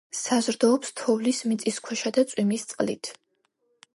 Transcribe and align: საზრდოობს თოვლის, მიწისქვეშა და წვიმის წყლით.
საზრდოობს 0.19 0.93
თოვლის, 1.01 1.41
მიწისქვეშა 1.51 2.13
და 2.17 2.25
წვიმის 2.31 2.67
წყლით. 2.71 3.13